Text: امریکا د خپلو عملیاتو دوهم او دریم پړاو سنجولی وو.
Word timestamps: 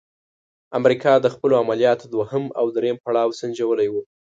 امریکا 0.79 1.13
د 1.19 1.27
خپلو 1.33 1.53
عملیاتو 1.63 2.05
دوهم 2.13 2.43
او 2.59 2.65
دریم 2.77 2.97
پړاو 3.05 3.37
سنجولی 3.39 3.87
وو. 3.91 4.01